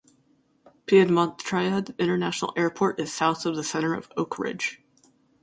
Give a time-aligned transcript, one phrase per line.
[0.87, 4.81] Piedmont Triad International Airport is south of the center of Oak Ridge.